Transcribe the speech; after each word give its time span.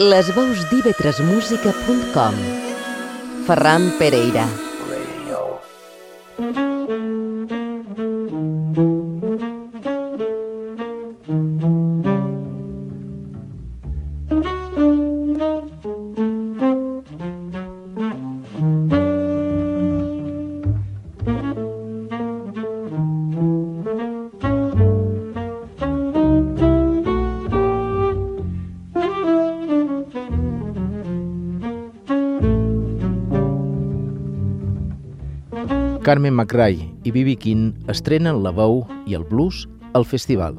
Les 0.00 0.30
veus 0.32 0.62
d'ivetresmusica.com 0.70 2.36
Ferran 3.44 3.90
Pereira 3.98 4.46
Carmen 36.10 36.34
McRae 36.34 36.88
i 37.04 37.12
B.B. 37.14 37.36
King 37.38 37.68
estrenen 37.92 38.40
la 38.42 38.50
veu 38.50 38.80
i 39.06 39.14
el 39.14 39.22
blues 39.30 39.60
al 39.94 40.02
festival. 40.02 40.58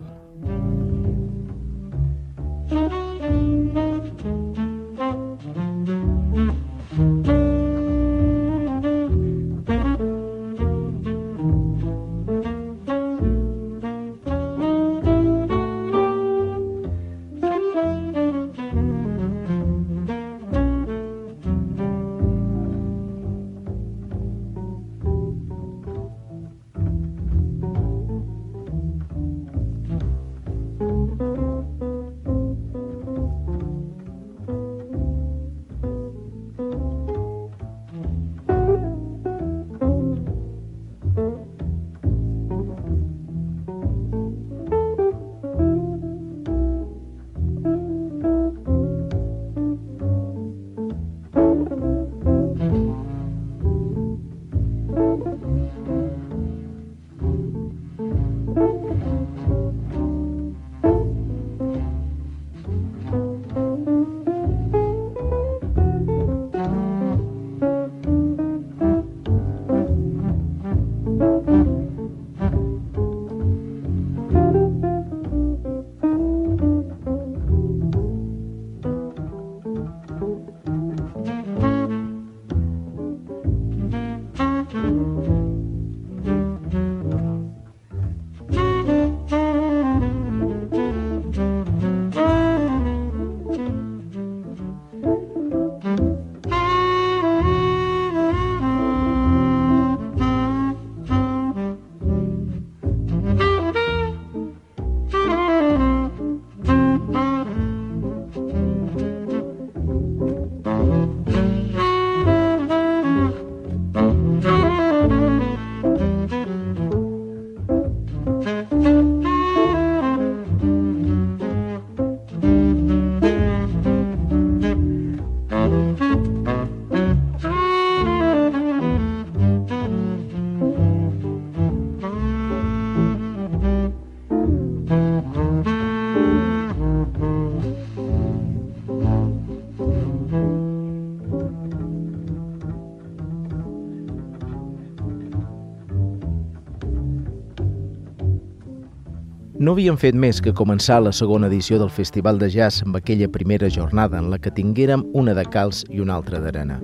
No 149.62 149.76
havien 149.76 149.94
fet 150.02 150.16
més 150.18 150.40
que 150.42 150.56
començar 150.58 150.96
la 151.06 151.12
segona 151.14 151.46
edició 151.46 151.78
del 151.78 151.92
Festival 151.94 152.40
de 152.42 152.48
Jazz 152.50 152.82
amb 152.82 152.96
aquella 152.98 153.28
primera 153.30 153.68
jornada 153.70 154.18
en 154.18 154.32
la 154.32 154.40
que 154.42 154.50
tinguérem 154.50 155.04
una 155.14 155.36
de 155.38 155.44
calç 155.54 155.84
i 155.94 156.02
una 156.02 156.16
altra 156.18 156.40
d'arena. 156.42 156.80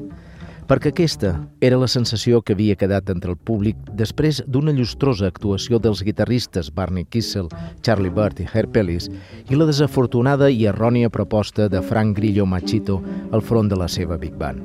Perquè 0.70 0.92
aquesta 0.94 1.32
era 1.70 1.80
la 1.82 1.88
sensació 1.90 2.44
que 2.46 2.54
havia 2.54 2.76
quedat 2.78 3.10
entre 3.10 3.34
el 3.34 3.40
públic 3.50 3.80
després 3.98 4.44
d'una 4.46 4.76
llustrosa 4.78 5.26
actuació 5.26 5.80
dels 5.82 6.04
guitarristes 6.06 6.70
Barney 6.70 7.08
Kissel, 7.10 7.50
Charlie 7.82 8.14
Bird 8.14 8.44
i 8.44 8.46
Herb 8.46 8.78
Ellis 8.78 9.10
i 9.50 9.58
la 9.58 9.66
desafortunada 9.66 10.52
i 10.54 10.70
errònia 10.70 11.10
proposta 11.10 11.66
de 11.74 11.82
Frank 11.82 12.14
Grillo 12.22 12.46
Machito 12.46 13.02
al 13.32 13.42
front 13.42 13.74
de 13.74 13.82
la 13.82 13.90
seva 13.90 14.22
Big 14.22 14.38
Band. 14.38 14.62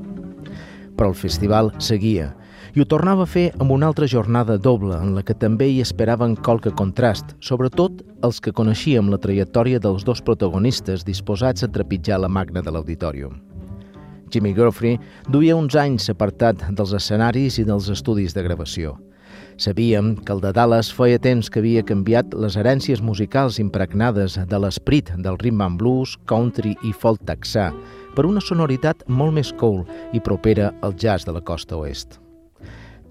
Però 1.00 1.09
el 1.15 1.17
festival 1.17 1.73
seguia 1.81 2.34
i 2.75 2.81
ho 2.81 2.87
tornava 2.88 3.27
a 3.27 3.28
fer 3.28 3.50
amb 3.60 3.72
una 3.75 3.87
altra 3.91 4.06
jornada 4.09 4.56
doble 4.56 4.97
en 4.97 5.12
la 5.16 5.22
que 5.27 5.37
també 5.37 5.69
hi 5.69 5.81
esperaven 5.84 6.37
qualque 6.41 6.72
contrast, 6.72 7.34
sobretot 7.41 8.00
els 8.25 8.41
que 8.41 8.55
coneixíem 8.56 9.10
la 9.12 9.21
trajectòria 9.21 9.81
dels 9.83 10.06
dos 10.09 10.22
protagonistes 10.25 11.05
disposats 11.05 11.65
a 11.65 11.69
trepitjar 11.69 12.21
la 12.22 12.32
magna 12.32 12.62
de 12.62 12.72
l'auditorium. 12.72 13.41
Jimmy 14.32 14.55
Geoffrey 14.56 14.97
duia 15.28 15.56
uns 15.56 15.77
anys 15.77 16.09
apartat 16.09 16.65
dels 16.72 16.94
escenaris 16.97 17.59
i 17.61 17.66
dels 17.69 17.91
estudis 17.93 18.32
de 18.32 18.44
gravació. 18.47 18.97
Sabíem 19.61 20.15
que 20.16 20.32
el 20.32 20.41
de 20.41 20.53
Dallas 20.56 20.88
feia 20.93 21.21
temps 21.21 21.50
que 21.53 21.61
havia 21.61 21.84
canviat 21.84 22.32
les 22.32 22.56
herències 22.56 23.05
musicals 23.05 23.61
impregnades 23.61 24.38
de 24.49 24.59
l'esperit 24.59 25.12
del 25.21 25.37
rhythm 25.44 25.61
and 25.69 25.78
blues, 25.81 26.16
country 26.25 26.72
i 26.88 26.97
folk 26.97 27.21
texà 27.28 27.69
per 28.16 28.25
una 28.28 28.41
sonoritat 28.41 29.05
molt 29.09 29.37
més 29.37 29.53
cool 29.61 29.84
i 30.16 30.21
propera 30.21 30.72
al 30.81 30.97
jazz 30.97 31.28
de 31.28 31.37
la 31.37 31.44
costa 31.44 31.77
oest. 31.77 32.22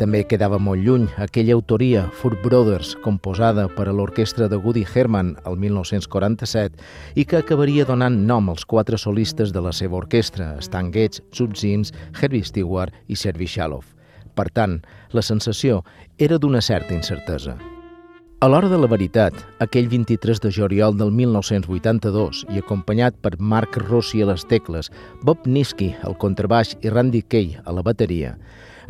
També 0.01 0.23
quedava 0.25 0.57
molt 0.57 0.81
lluny 0.81 1.03
aquella 1.21 1.53
autoria, 1.53 2.07
Four 2.17 2.39
Brothers, 2.41 2.95
composada 3.03 3.67
per 3.69 3.83
a 3.85 3.91
l'orquestra 3.93 4.47
de 4.49 4.57
Woody 4.57 4.81
Herman 4.81 5.35
el 5.45 5.59
1947 5.61 7.21
i 7.21 7.25
que 7.29 7.37
acabaria 7.37 7.85
donant 7.85 8.17
nom 8.25 8.49
als 8.49 8.65
quatre 8.65 8.97
solistes 8.97 9.53
de 9.53 9.61
la 9.61 9.69
seva 9.69 9.99
orquestra, 9.99 10.55
Stan 10.65 10.89
Getz, 10.95 11.21
Zoot 11.37 11.53
Zins, 11.53 11.93
Herbie 12.17 12.41
Stewart 12.41 12.95
i 13.05 13.15
Servi 13.15 13.45
Shaloff. 13.45 13.93
Per 14.33 14.47
tant, 14.49 14.79
la 15.13 15.21
sensació 15.21 15.83
era 16.17 16.41
d'una 16.41 16.63
certa 16.65 16.97
incertesa. 16.97 17.53
A 18.41 18.49
l'hora 18.49 18.73
de 18.73 18.81
la 18.81 18.89
veritat, 18.89 19.37
aquell 19.61 19.85
23 19.85 20.41
de 20.41 20.49
juliol 20.49 20.97
del 20.97 21.13
1982 21.13 22.41
i 22.49 22.57
acompanyat 22.57 23.21
per 23.21 23.35
Mark 23.37 23.77
Rossi 23.85 24.25
a 24.25 24.31
les 24.33 24.49
tecles, 24.49 24.89
Bob 25.21 25.45
Niski 25.45 25.93
al 26.01 26.17
contrabaix 26.17 26.73
i 26.81 26.89
Randy 26.89 27.21
Kay 27.21 27.59
a 27.61 27.77
la 27.77 27.85
bateria, 27.85 28.33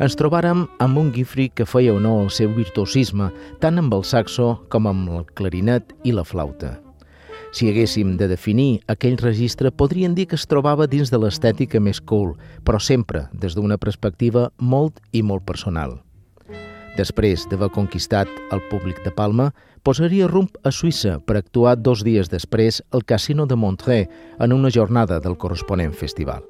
ens 0.02 0.16
trobàrem 0.18 0.64
amb 0.82 0.98
un 0.98 1.12
Guifri 1.14 1.44
que 1.54 1.66
feia 1.68 1.92
honor 1.94 2.24
al 2.24 2.30
seu 2.34 2.50
virtuosisme 2.56 3.28
tant 3.62 3.78
amb 3.78 3.92
el 3.94 4.02
saxo 4.02 4.56
com 4.72 4.88
amb 4.90 5.12
el 5.14 5.28
clarinet 5.38 5.92
i 6.02 6.14
la 6.16 6.24
flauta. 6.26 6.80
Si 7.54 7.68
haguéssim 7.68 8.16
de 8.18 8.26
definir 8.26 8.80
aquell 8.90 9.18
registre, 9.20 9.70
podrien 9.70 10.16
dir 10.16 10.26
que 10.26 10.38
es 10.40 10.48
trobava 10.48 10.88
dins 10.88 11.12
de 11.12 11.20
l'estètica 11.22 11.78
més 11.78 12.00
cool, 12.00 12.32
però 12.64 12.80
sempre 12.80 13.28
des 13.32 13.54
d'una 13.54 13.78
perspectiva 13.78 14.48
molt 14.58 14.98
i 15.12 15.22
molt 15.22 15.44
personal. 15.46 16.00
Després 16.96 17.46
d'haver 17.48 17.70
conquistat 17.72 18.28
el 18.50 18.62
públic 18.72 18.98
de 19.04 19.12
Palma, 19.14 19.52
posaria 19.86 20.26
rumb 20.26 20.56
a 20.64 20.72
Suïssa 20.74 21.20
per 21.26 21.38
actuar 21.38 21.76
dos 21.78 22.02
dies 22.02 22.32
després 22.32 22.82
al 22.90 23.04
Casino 23.04 23.46
de 23.46 23.56
Montreux 23.56 24.10
en 24.40 24.52
una 24.52 24.72
jornada 24.72 25.20
del 25.20 25.38
corresponent 25.38 25.94
festival. 25.94 26.42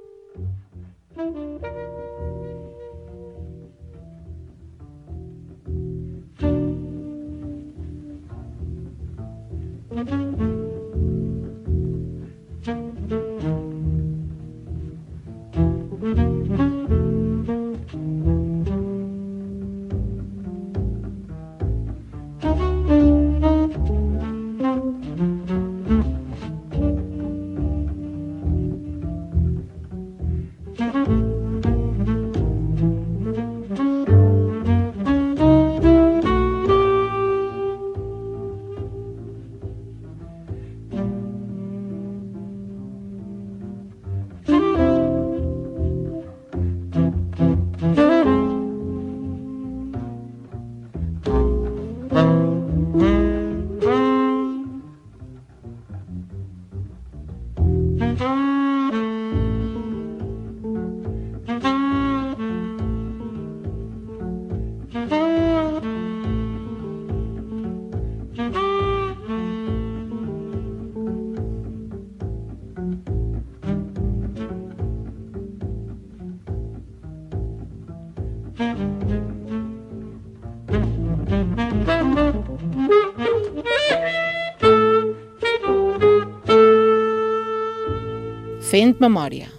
Fent 88.72 88.94
memòria, 89.04 89.50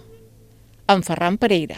amb 0.90 1.06
Ferran 1.06 1.36
Pereira. 1.38 1.76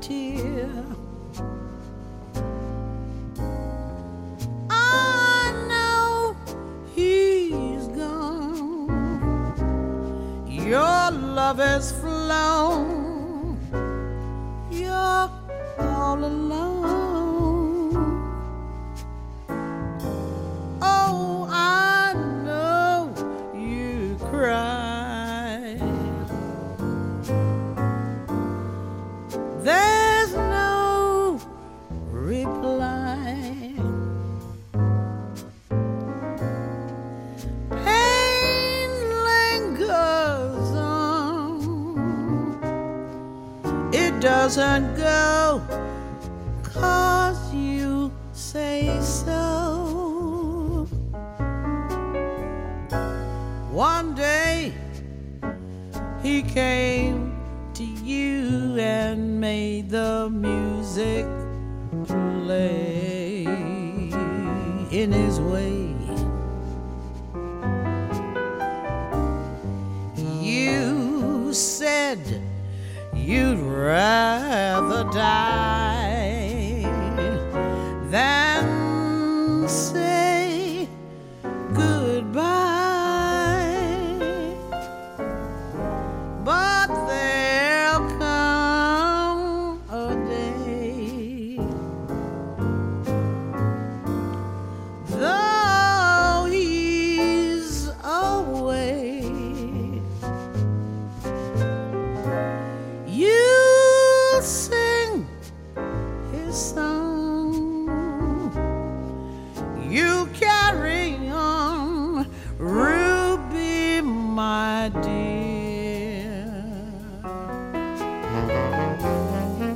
tears. 0.00 0.57
Doesn't 44.48 44.96
go 44.96 45.60
cause 46.62 47.52
you 47.52 48.10
say 48.32 48.98
so. 49.02 50.86
One 53.70 54.14
day 54.14 54.72
he 56.22 56.40
came 56.40 57.36
to 57.74 57.84
you 57.84 58.78
and 58.78 59.38
made 59.38 59.90
the 59.90 60.30
music 60.30 61.26
play 62.06 63.44
in 64.90 65.12
his 65.12 65.38
way. 65.40 65.77
right. 73.88 74.47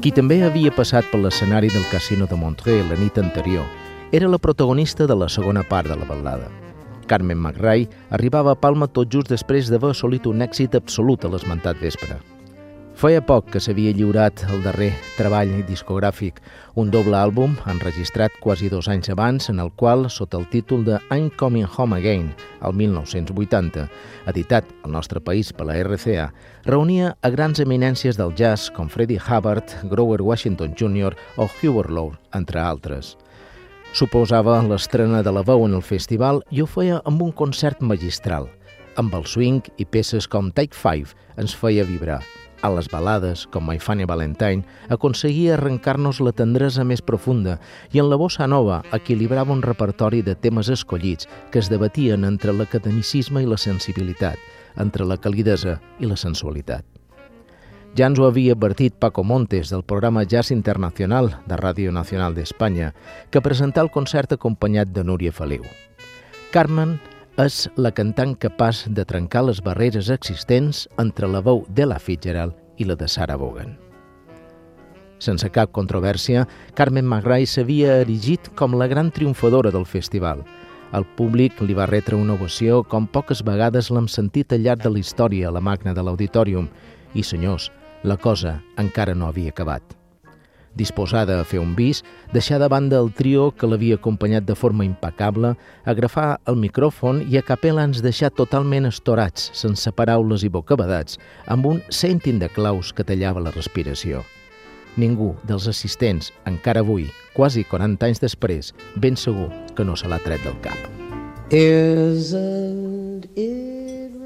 Qui 0.03 0.11
també 0.11 0.41
havia 0.43 0.73
passat 0.75 1.07
per 1.13 1.21
l'escenari 1.23 1.69
del 1.71 1.85
Casino 1.87 2.27
de 2.27 2.35
Montreux 2.35 2.89
la 2.91 2.97
nit 2.99 3.21
anterior 3.23 3.63
era 4.11 4.27
la 4.33 4.41
protagonista 4.43 5.07
de 5.07 5.15
la 5.15 5.29
segona 5.31 5.63
part 5.63 5.87
de 5.87 5.95
la 5.95 6.09
ballada. 6.09 6.51
Carmen 7.07 7.39
McRae 7.39 7.87
arribava 8.11 8.57
a 8.57 8.59
Palma 8.59 8.91
tot 8.91 9.15
just 9.15 9.31
després 9.31 9.71
d'haver 9.71 9.95
assolit 9.95 10.27
un 10.27 10.43
èxit 10.43 10.75
absolut 10.75 11.23
a 11.23 11.31
l'esmentat 11.31 11.79
vespre. 11.79 12.19
Feia 12.93 13.23
poc 13.25 13.49
que 13.51 13.61
s'havia 13.61 13.91
lliurat 13.97 14.43
el 14.53 14.61
darrer 14.63 14.91
treball 15.17 15.51
discogràfic, 15.67 16.43
un 16.79 16.91
doble 16.93 17.17
àlbum 17.17 17.55
enregistrat 17.73 18.35
quasi 18.45 18.69
dos 18.71 18.87
anys 18.93 19.09
abans, 19.11 19.49
en 19.49 19.63
el 19.65 19.73
qual, 19.81 20.05
sota 20.13 20.37
el 20.39 20.45
títol 20.53 20.85
de 20.85 20.99
I'm 21.09 21.31
Coming 21.41 21.67
Home 21.67 21.97
Again, 21.97 22.29
el 22.61 22.77
1980, 22.77 23.87
editat 24.31 24.69
al 24.85 24.93
nostre 24.93 25.23
país 25.25 25.55
per 25.57 25.67
la 25.71 25.79
RCA, 25.81 26.29
reunia 26.69 27.15
a 27.23 27.33
grans 27.33 27.63
eminències 27.65 28.21
del 28.21 28.37
jazz 28.37 28.69
com 28.71 28.93
Freddie 28.93 29.23
Hubbard, 29.25 29.73
Grover 29.89 30.21
Washington 30.21 30.77
Jr. 30.77 31.17
o 31.37 31.49
Hubert 31.49 31.91
Law, 31.91 32.13
entre 32.37 32.61
altres. 32.61 33.17
Suposava 33.97 34.61
l'estrena 34.69 35.25
de 35.25 35.33
la 35.33 35.43
veu 35.43 35.65
en 35.65 35.75
el 35.81 35.83
festival 35.83 36.45
i 36.51 36.63
ho 36.63 36.69
feia 36.69 37.01
amb 37.09 37.25
un 37.25 37.33
concert 37.33 37.81
magistral. 37.81 38.47
Amb 39.01 39.17
el 39.17 39.25
swing 39.25 39.65
i 39.81 39.89
peces 39.89 40.29
com 40.29 40.53
Take 40.53 40.77
Five 40.77 41.17
ens 41.41 41.57
feia 41.57 41.89
vibrar. 41.89 42.21
A 42.62 42.71
les 42.71 42.88
balades, 42.88 43.45
com 43.50 43.66
My 43.69 43.78
Funny 43.83 44.07
Valentine, 44.09 44.62
aconseguia 44.88 45.57
arrencar-nos 45.57 46.23
la 46.23 46.33
tendresa 46.33 46.87
més 46.87 47.02
profunda 47.02 47.59
i 47.92 48.00
en 48.00 48.09
la 48.09 48.16
bossa 48.16 48.47
nova 48.47 48.81
equilibrava 48.95 49.52
un 49.52 49.62
repertori 49.66 50.23
de 50.23 50.35
temes 50.35 50.71
escollits 50.73 51.28
que 51.50 51.61
es 51.61 51.69
debatien 51.69 52.25
entre 52.25 52.54
l'academicisme 52.54 53.42
i 53.42 53.50
la 53.50 53.59
sensibilitat, 53.59 54.38
entre 54.78 55.04
la 55.04 55.19
calidesa 55.19 55.81
i 56.00 56.09
la 56.09 56.16
sensualitat. 56.16 56.87
Ja 57.92 58.07
ens 58.09 58.16
ho 58.16 58.25
havia 58.25 58.54
advertit 58.57 58.95
Paco 58.97 59.21
Montes 59.21 59.69
del 59.69 59.83
programa 59.85 60.23
Jazz 60.25 60.54
Internacional 60.54 61.35
de 61.45 61.59
Ràdio 61.61 61.92
Nacional 61.92 62.33
d'Espanya, 62.33 62.95
que 63.28 63.42
presentà 63.45 63.83
el 63.85 63.92
concert 63.92 64.33
acompanyat 64.33 64.95
de 64.97 65.04
Núria 65.04 65.33
Feliu. 65.33 65.66
Carmen 66.52 66.97
és 67.41 67.69
la 67.81 67.91
cantant 67.91 68.35
capaç 68.37 68.85
de 68.93 69.05
trencar 69.09 69.47
les 69.47 69.62
barreres 69.65 70.11
existents 70.12 70.87
entre 71.01 71.29
la 71.29 71.41
veu 71.41 71.62
de 71.69 71.87
la 71.87 71.99
Fitzgerald 71.99 72.53
i 72.77 72.85
la 72.85 72.95
de 72.95 73.09
Sarah 73.09 73.39
Vaughan. 73.41 73.79
Sense 75.23 75.49
cap 75.55 75.71
controvèrsia, 75.73 76.47
Carmen 76.75 77.07
McRae 77.07 77.47
s'havia 77.47 78.01
erigit 78.03 78.51
com 78.59 78.75
la 78.75 78.89
gran 78.91 79.11
triomfadora 79.11 79.71
del 79.71 79.87
festival. 79.87 80.43
El 80.93 81.07
públic 81.17 81.62
li 81.62 81.73
va 81.79 81.87
retre 81.87 82.19
una 82.19 82.35
ovació 82.35 82.83
com 82.83 83.07
poques 83.07 83.41
vegades 83.47 83.89
l'hem 83.89 84.11
sentit 84.11 84.53
al 84.53 84.67
llarg 84.67 84.83
de 84.83 84.93
la 84.93 85.01
història 85.01 85.49
a 85.49 85.55
la 85.55 85.65
magna 85.65 85.95
de 85.95 86.03
l'auditorium. 86.03 86.69
I, 87.15 87.23
senyors, 87.23 87.71
la 88.03 88.19
cosa 88.19 88.61
encara 88.77 89.15
no 89.15 89.31
havia 89.31 89.55
acabat 89.55 90.02
disposada 90.75 91.41
a 91.41 91.45
fer 91.45 91.61
un 91.61 91.75
bis, 91.76 92.02
deixar 92.33 92.59
de 92.62 92.69
banda 92.69 93.00
el 93.00 93.12
trio 93.12 93.50
que 93.57 93.69
l'havia 93.69 93.99
acompanyat 94.00 94.47
de 94.49 94.57
forma 94.57 94.85
impecable, 94.85 95.55
agrafar 95.85 96.41
el 96.47 96.57
micròfon 96.61 97.23
i 97.29 97.38
a 97.38 97.45
capella 97.47 97.85
ens 97.88 98.02
deixar 98.05 98.33
totalment 98.35 98.88
estorats, 98.88 99.50
sense 99.57 99.93
paraules 99.93 100.45
i 100.45 100.52
bocabadats, 100.52 101.19
amb 101.47 101.67
un 101.67 101.83
sentin 101.91 102.38
de 102.43 102.49
claus 102.52 102.93
que 102.93 103.05
tallava 103.05 103.43
la 103.43 103.55
respiració. 103.55 104.23
Ningú 104.97 105.33
dels 105.49 105.69
assistents, 105.69 106.33
encara 106.45 106.83
avui, 106.85 107.09
quasi 107.37 107.64
40 107.64 108.11
anys 108.11 108.21
després, 108.21 108.75
ben 108.97 109.17
segur 109.17 109.49
que 109.76 109.85
no 109.88 109.97
se 109.97 110.09
l'ha 110.09 110.21
tret 110.21 110.45
del 110.45 110.59
cap. 110.64 110.76
Isn't 111.52 113.26
it 113.37 114.22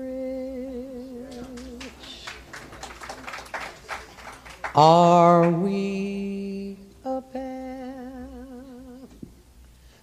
Are 4.76 5.48
we 5.48 6.76
a 7.02 7.22
pair? 7.22 8.28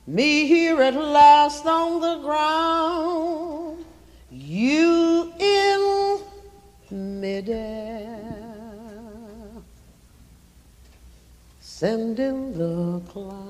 Me 0.07 0.47
here 0.47 0.81
at 0.81 0.95
last 0.95 1.67
on 1.67 2.01
the 2.01 2.17
ground, 2.23 3.85
you 4.31 5.31
in 5.37 6.17
midair, 6.89 8.19
sending 11.61 12.57
the 12.57 12.99
clouds. 13.11 13.43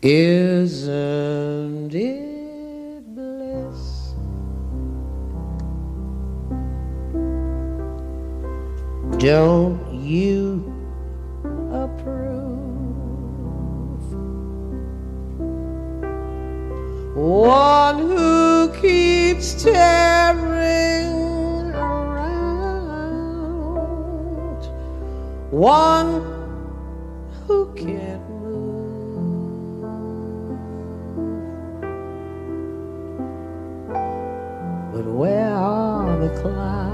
Isn't 0.00 1.94
it 1.94 2.31
Don't 9.22 9.78
you 9.94 10.64
approve? 11.70 12.42
One 17.14 17.98
who 17.98 18.72
keeps 18.80 19.62
tearing 19.62 21.12
around, 21.72 23.04
one 25.52 26.22
who 27.46 27.72
can't 27.76 28.28
move. 28.28 28.88
But 34.92 35.04
where 35.06 35.54
are 35.54 36.18
the 36.18 36.40
clouds? 36.40 36.91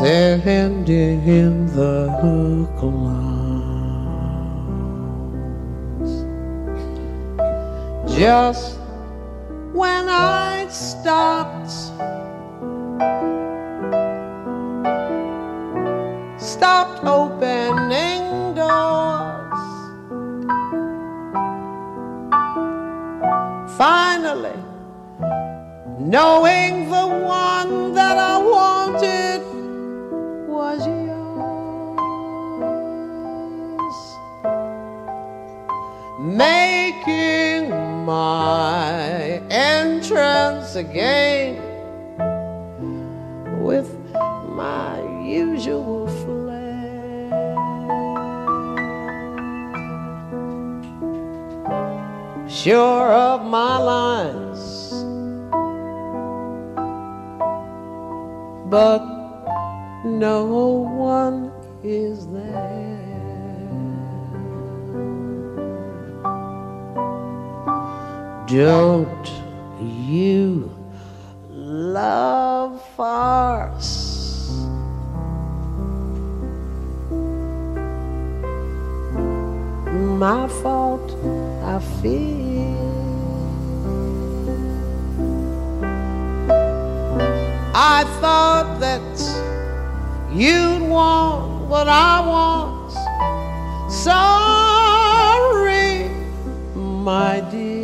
Sending 0.00 1.28
in 1.28 1.66
the 1.76 2.08
clouds. 2.78 3.20
Just 8.16 8.78
when 9.74 10.08
I 10.08 10.66
stopped, 10.70 11.70
stopped 16.40 17.04
opening 17.04 18.54
doors. 18.54 19.60
Finally, 23.76 24.58
knowing 25.98 26.88
the 26.88 27.06
one 27.26 27.89
entrance 40.50 40.74
again 40.74 41.56
with 43.62 43.88
my 44.48 45.00
usual 45.22 46.08
flair. 46.22 46.48
Sure 52.48 53.12
of 53.12 53.46
my 53.46 53.78
lines, 53.78 54.90
but 58.68 59.04
no 60.04 60.44
one 60.44 61.52
is 61.82 62.26
there. 62.28 62.98
Don't 68.48 69.49
you 69.82 70.70
love 71.48 72.82
farce? 72.96 74.10
My 80.18 80.48
fault, 80.62 81.10
I 81.64 81.80
feel. 82.02 82.40
I 87.74 88.04
thought 88.20 88.78
that 88.80 89.00
you'd 90.32 90.82
want 90.82 91.68
what 91.68 91.88
I 91.88 92.20
want. 92.26 92.92
Sorry, 93.90 95.40
my 96.74 97.40
dear. 97.50 97.79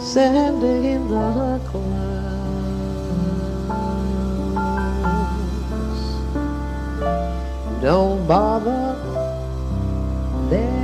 send 0.00 0.62
in 0.62 1.08
the 1.08 1.60
clouds. 1.68 2.00
Don't 7.82 8.26
bother, 8.26 8.96
they're 10.48 10.79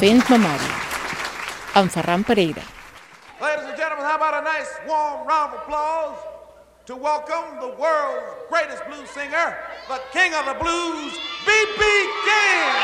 Fent 0.00 0.24
memòria. 0.32 0.76
Amb 1.76 1.90
Ferran 1.92 2.24
Pereira. 2.24 2.62
Ladies 3.40 3.66
and 3.68 3.76
gentlemen, 3.76 4.04
how 4.04 4.16
about 4.16 4.34
a 4.34 4.44
nice 4.44 4.72
warm 4.88 5.26
round 5.28 5.52
of 5.52 5.60
applause 5.60 6.18
to 6.86 6.96
welcome 6.96 7.60
the 7.60 7.68
world's 7.76 8.32
greatest 8.48 8.82
blues 8.88 9.08
singer, 9.10 9.56
the 9.88 10.00
king 10.12 10.32
of 10.34 10.46
the 10.46 10.54
blues, 10.54 11.12
B.B. 11.46 11.82
King. 12.24 12.81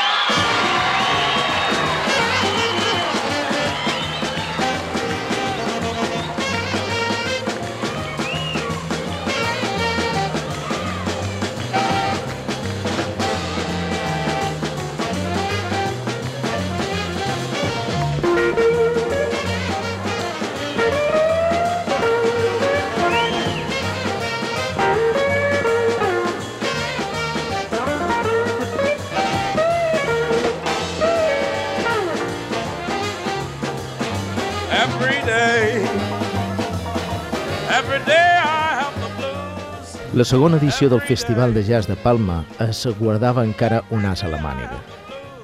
La 40.19 40.25
segona 40.25 40.57
edició 40.57 40.89
del 40.91 40.99
Festival 40.99 41.53
de 41.53 41.61
Jazz 41.63 41.87
de 41.87 41.95
Palma 41.95 42.41
es 42.65 42.81
guardava 42.99 43.45
encara 43.47 43.77
un 43.95 44.03
as 44.03 44.19
a 44.19 44.27
la 44.27 44.41
màniga. 44.43 44.81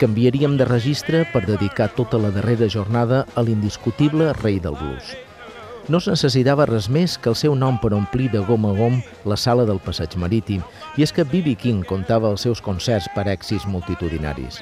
Canviaríem 0.01 0.58
de 0.60 0.67
registre 0.67 1.22
per 1.32 1.46
dedicar 1.46 1.88
tota 1.96 2.20
la 2.20 2.34
darrera 2.36 2.67
jornada 2.67 3.22
a 3.39 3.46
l'indiscutible 3.48 4.34
rei 4.41 4.60
del 4.60 4.75
blues. 4.75 5.13
No 5.88 6.03
es 6.03 6.10
necessitava 6.12 6.67
res 6.67 6.89
més 6.91 7.15
que 7.15 7.32
el 7.32 7.39
seu 7.39 7.55
nom 7.55 7.79
per 7.79 7.94
omplir 7.96 8.27
de 8.34 8.44
gom 8.44 8.67
a 8.67 8.74
gom 8.75 9.00
la 9.24 9.39
sala 9.39 9.63
del 9.63 9.79
passeig 9.79 10.20
marítim, 10.20 10.65
i 11.00 11.08
és 11.08 11.15
que 11.15 11.24
B.B. 11.24 11.55
King 11.55 11.86
comptava 11.88 12.36
els 12.36 12.44
seus 12.44 12.60
concerts 12.60 13.08
per 13.15 13.29
èxits 13.32 13.70
multitudinaris. 13.72 14.60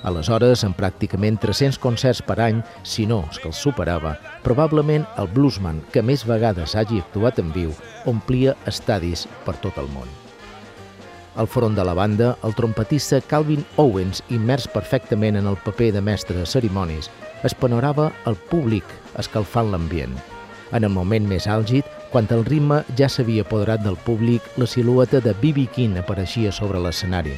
Aleshores, 0.00 0.62
amb 0.64 0.78
pràcticament 0.80 1.36
300 1.42 1.76
concerts 1.80 2.22
per 2.24 2.38
any, 2.40 2.62
si 2.88 3.04
no 3.08 3.20
és 3.28 3.36
que 3.40 3.50
els 3.50 3.60
superava, 3.60 4.14
probablement 4.46 5.04
el 5.20 5.28
bluesman 5.34 5.82
que 5.92 6.00
més 6.00 6.24
vegades 6.24 6.72
hagi 6.74 7.02
actuat 7.02 7.42
en 7.42 7.52
viu 7.52 7.74
omplia 8.08 8.56
estadis 8.70 9.26
per 9.44 9.58
tot 9.60 9.76
el 9.82 9.90
món. 9.92 10.08
Al 11.36 11.46
front 11.46 11.76
de 11.76 11.84
la 11.84 11.94
banda, 11.94 12.32
el 12.44 12.56
trompetista 12.56 13.20
Calvin 13.20 13.62
Owens, 13.76 14.24
immers 14.32 14.66
perfectament 14.68 15.36
en 15.36 15.46
el 15.46 15.60
paper 15.64 15.92
de 15.94 16.02
mestre 16.02 16.36
de 16.36 16.48
ceremonis, 16.48 17.10
es 17.44 17.54
panorava 17.54 18.10
el 18.26 18.36
públic 18.50 18.84
escalfant 19.20 19.70
l'ambient. 19.70 20.16
En 20.72 20.84
el 20.84 20.92
moment 20.94 21.28
més 21.28 21.46
àlgid, 21.50 21.86
quan 22.10 22.26
el 22.34 22.44
ritme 22.48 22.82
ja 22.98 23.08
s'havia 23.08 23.44
apoderat 23.46 23.84
del 23.84 23.96
públic, 24.08 24.42
la 24.56 24.66
silueta 24.66 25.20
de 25.20 25.34
B.B. 25.42 25.68
King 25.74 25.98
apareixia 26.00 26.52
sobre 26.52 26.80
l'escenari. 26.82 27.36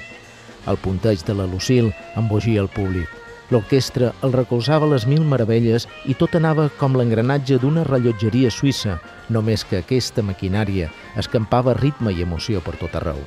El 0.71 0.79
punteig 0.79 1.25
de 1.27 1.35
la 1.35 1.49
Lucille 1.51 1.93
embogia 2.17 2.63
el 2.63 2.71
públic. 2.71 3.09
L'orquestra 3.53 4.13
el 4.25 4.33
recolzava 4.33 4.89
les 4.89 5.05
mil 5.11 5.25
meravelles 5.29 5.85
i 6.09 6.15
tot 6.17 6.39
anava 6.39 6.69
com 6.79 6.95
l'engranatge 6.97 7.59
d'una 7.61 7.85
rellotgeria 7.89 8.51
suïssa, 8.51 8.97
només 9.29 9.67
que 9.69 9.83
aquesta 9.83 10.25
maquinària 10.25 10.89
escampava 11.21 11.75
ritme 11.77 12.15
i 12.15 12.23
emoció 12.25 12.63
per 12.65 12.79
tot 12.81 12.95
arreu. 12.97 13.19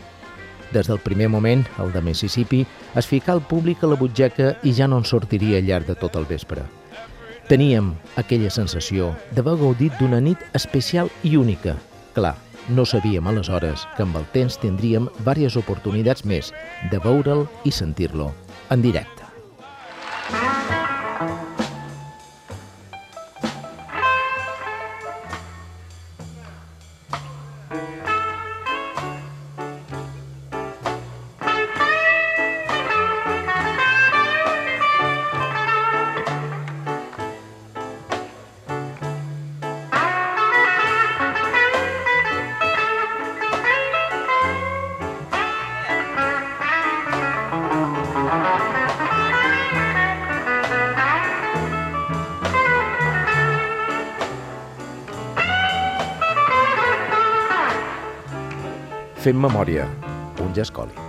Des 0.73 0.89
del 0.89 0.99
primer 0.99 1.27
moment, 1.29 1.61
el 1.79 1.91
de 1.93 2.01
Mississippi, 2.01 2.63
es 2.97 3.05
ficà 3.07 3.35
el 3.35 3.43
públic 3.51 3.83
a 3.83 3.91
la 3.91 3.99
butxaca 3.99 4.55
i 4.63 4.73
ja 4.73 4.87
no 4.89 4.97
en 4.97 5.05
sortiria 5.05 5.59
al 5.59 5.69
llarg 5.69 5.91
de 5.91 5.95
tot 5.99 6.17
el 6.17 6.25
vespre. 6.25 6.65
Teníem 7.45 7.93
aquella 8.17 8.49
sensació 8.49 9.11
d'haver 9.35 9.59
gaudit 9.61 9.93
d'una 9.99 10.17
nit 10.17 10.41
especial 10.57 11.11
i 11.21 11.35
única. 11.37 11.75
Clar, 12.15 12.33
no 12.69 12.85
sabíem 12.85 13.27
aleshores 13.27 13.85
que 13.97 14.05
amb 14.05 14.17
el 14.21 14.25
temps 14.37 14.57
tindríem 14.61 15.09
diverses 15.19 15.59
oportunitats 15.61 16.25
més 16.25 16.53
de 16.91 17.01
veure'l 17.03 17.45
i 17.63 17.73
sentir-lo 17.73 18.31
en 18.73 18.81
directe. 18.85 19.24
Fem 59.25 59.39
memòria, 59.41 59.87
un 60.45 60.53
jascòlic. 60.53 61.04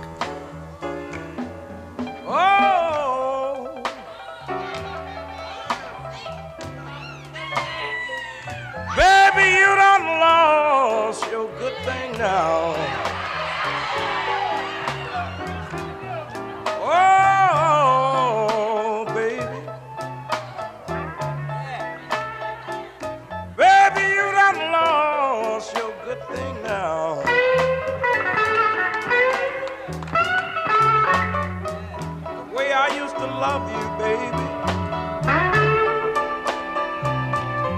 Love 33.39 33.69
you, 33.69 33.85
baby. 34.03 34.43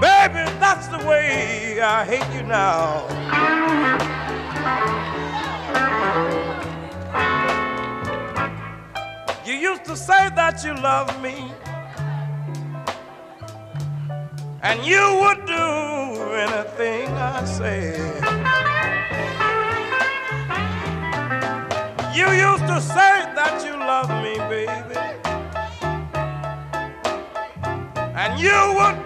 Baby, 0.00 0.44
that's 0.58 0.88
the 0.88 0.98
way 1.06 1.78
I 1.82 2.04
hate 2.04 2.28
you 2.34 2.42
now. 2.44 3.06
You 9.44 9.54
used 9.54 9.84
to 9.84 9.96
say 9.96 10.30
that 10.34 10.64
you 10.64 10.72
love 10.74 11.20
me, 11.20 11.52
and 14.62 14.82
you 14.84 15.04
would 15.20 15.44
do 15.44 15.66
anything 16.46 17.08
I 17.12 17.44
said. 17.44 17.98
You 22.14 22.30
used 22.32 22.66
to 22.66 22.80
say 22.80 23.19
And 28.20 28.38
you 28.38 28.74
would 28.76 28.99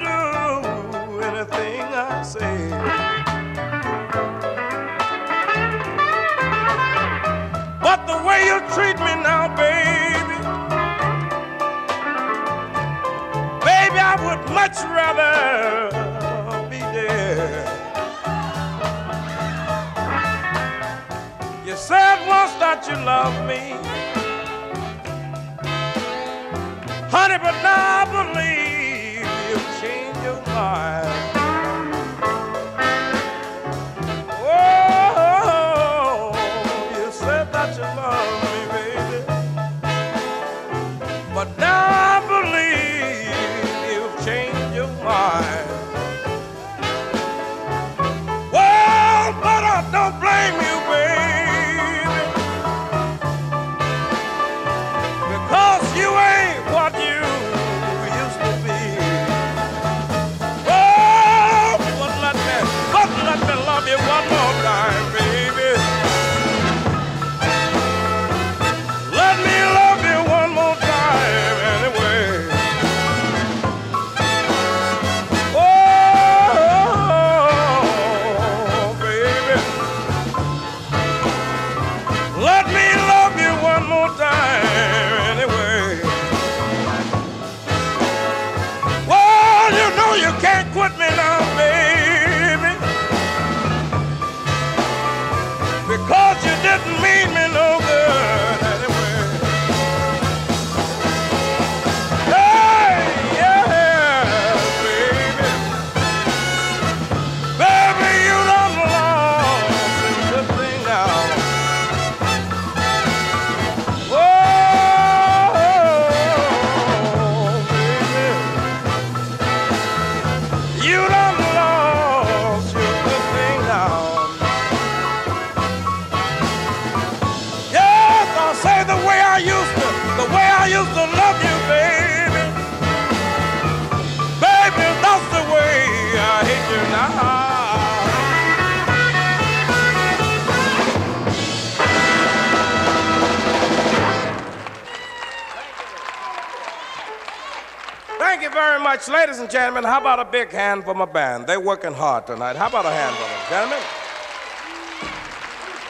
much. 148.82 149.08
Ladies 149.08 149.38
and 149.38 149.50
gentlemen, 149.50 149.84
how 149.84 150.00
about 150.00 150.20
a 150.20 150.24
big 150.24 150.50
hand 150.50 150.84
for 150.84 150.94
my 150.94 151.04
band? 151.04 151.46
They're 151.46 151.60
working 151.60 151.92
hard 151.92 152.26
tonight. 152.26 152.56
How 152.56 152.68
about 152.68 152.86
a 152.86 152.90
hand 152.90 153.14
for 153.16 153.28
them, 153.28 153.40
gentlemen? 153.50 153.82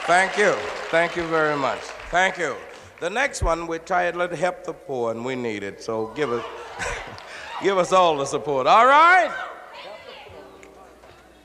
Thank 0.07 0.37
you. 0.37 0.51
Thank 0.89 1.15
you 1.15 1.23
very 1.27 1.57
much. 1.57 1.79
Thank 2.11 2.37
you. 2.37 2.55
The 2.99 3.09
next 3.09 3.41
one, 3.43 3.67
we're 3.67 3.79
to 3.79 4.35
help 4.35 4.63
the 4.63 4.73
poor, 4.73 5.11
and 5.11 5.25
we 5.25 5.35
need 5.35 5.63
it. 5.63 5.81
So 5.81 6.07
give 6.15 6.31
us, 6.31 6.45
give 7.63 7.77
us 7.77 7.91
all 7.91 8.17
the 8.17 8.25
support. 8.25 8.67
All 8.67 8.85
right? 8.85 9.31